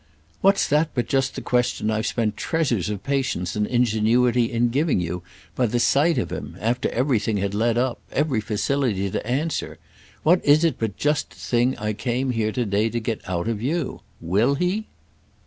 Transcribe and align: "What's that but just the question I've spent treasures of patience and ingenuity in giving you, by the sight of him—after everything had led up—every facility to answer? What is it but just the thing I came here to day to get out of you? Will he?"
"What's 0.41 0.67
that 0.69 0.89
but 0.95 1.07
just 1.07 1.35
the 1.35 1.41
question 1.43 1.91
I've 1.91 2.07
spent 2.07 2.35
treasures 2.35 2.89
of 2.89 3.03
patience 3.03 3.55
and 3.55 3.67
ingenuity 3.67 4.51
in 4.51 4.69
giving 4.69 4.99
you, 4.99 5.21
by 5.55 5.67
the 5.67 5.79
sight 5.79 6.17
of 6.17 6.31
him—after 6.31 6.89
everything 6.89 7.37
had 7.37 7.53
led 7.53 7.77
up—every 7.77 8.41
facility 8.41 9.11
to 9.11 9.23
answer? 9.27 9.77
What 10.23 10.43
is 10.43 10.63
it 10.63 10.77
but 10.79 10.97
just 10.97 11.29
the 11.29 11.35
thing 11.35 11.77
I 11.77 11.93
came 11.93 12.31
here 12.31 12.51
to 12.51 12.65
day 12.65 12.89
to 12.89 12.99
get 12.99 13.21
out 13.29 13.47
of 13.47 13.61
you? 13.61 14.01
Will 14.19 14.55
he?" 14.55 14.87